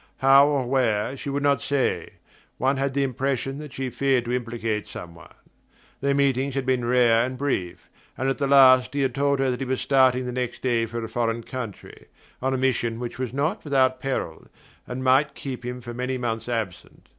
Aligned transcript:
How 0.17 0.47
or 0.47 0.65
where 0.65 1.15
she 1.15 1.29
would 1.29 1.43
not 1.43 1.61
say 1.61 2.13
one 2.57 2.77
had 2.77 2.95
the 2.95 3.03
impression 3.03 3.59
that 3.59 3.71
she 3.71 3.91
feared 3.91 4.25
to 4.25 4.31
implicate 4.33 4.87
some 4.87 5.13
one. 5.13 5.35
Their 5.99 6.15
meetings 6.15 6.55
had 6.55 6.65
been 6.65 6.83
rare 6.85 7.23
and 7.23 7.37
brief; 7.37 7.87
and 8.17 8.27
at 8.27 8.39
the 8.39 8.47
last 8.47 8.95
he 8.95 9.01
had 9.01 9.13
told 9.13 9.37
her 9.37 9.51
that 9.51 9.59
he 9.59 9.65
was 9.67 9.79
starting 9.79 10.25
the 10.25 10.31
next 10.31 10.63
day 10.63 10.87
for 10.87 11.05
a 11.05 11.07
foreign 11.07 11.43
country, 11.43 12.07
on 12.41 12.51
a 12.55 12.57
mission 12.57 12.99
which 12.99 13.19
was 13.19 13.31
not 13.31 13.63
without 13.63 13.99
peril 13.99 14.47
and 14.87 15.03
might 15.03 15.35
keep 15.35 15.63
him 15.63 15.81
for 15.81 15.93
many 15.93 16.17
months 16.17 16.49
absent. 16.49 17.07